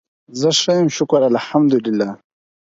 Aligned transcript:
زه 0.39 0.49
ښه 0.61 0.71
یم 0.77 0.89
شکر 0.97 1.21
الحمدالله 1.31 2.09